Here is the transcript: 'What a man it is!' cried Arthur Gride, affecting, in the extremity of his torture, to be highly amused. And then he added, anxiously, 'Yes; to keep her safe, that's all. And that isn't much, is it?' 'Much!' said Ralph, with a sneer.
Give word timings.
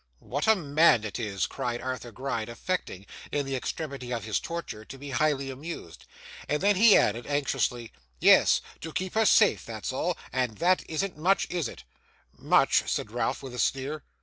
'What 0.17 0.47
a 0.47 0.55
man 0.55 1.03
it 1.03 1.19
is!' 1.19 1.45
cried 1.45 1.79
Arthur 1.79 2.11
Gride, 2.11 2.49
affecting, 2.49 3.05
in 3.31 3.45
the 3.45 3.55
extremity 3.55 4.11
of 4.11 4.23
his 4.23 4.39
torture, 4.39 4.83
to 4.83 4.97
be 4.97 5.11
highly 5.11 5.51
amused. 5.51 6.05
And 6.49 6.59
then 6.59 6.75
he 6.75 6.97
added, 6.97 7.27
anxiously, 7.27 7.91
'Yes; 8.19 8.61
to 8.79 8.93
keep 8.93 9.13
her 9.13 9.27
safe, 9.27 9.63
that's 9.63 9.93
all. 9.93 10.17
And 10.33 10.57
that 10.57 10.83
isn't 10.89 11.17
much, 11.19 11.45
is 11.51 11.67
it?' 11.67 11.83
'Much!' 12.35 12.89
said 12.89 13.11
Ralph, 13.11 13.43
with 13.43 13.53
a 13.53 13.59
sneer. 13.59 14.01